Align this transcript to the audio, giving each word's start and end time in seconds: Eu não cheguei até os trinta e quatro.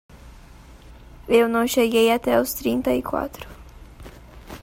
Eu 1.29 1.47
não 1.47 1.67
cheguei 1.67 2.11
até 2.11 2.41
os 2.41 2.55
trinta 2.55 2.91
e 2.91 3.03
quatro. 3.03 3.47